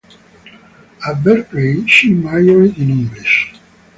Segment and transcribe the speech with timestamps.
[1.07, 3.53] At Berkeley she majored in English.